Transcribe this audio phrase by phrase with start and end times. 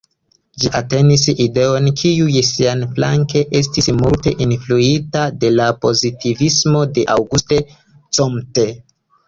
[0.61, 8.69] Ĝi entenis ideojn, kiuj siaflanke estis multe influitaj de la pozitivismo de Auguste Comte.